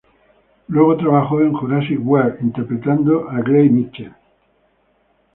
Luego, 0.69 0.97
trabajó 0.97 1.41
en 1.41 1.53
"Jurassic 1.53 1.99
World", 2.03 2.39
interpretando 2.41 3.29
a 3.29 3.39
Gray 3.41 3.69
Mitchell. 3.69 4.11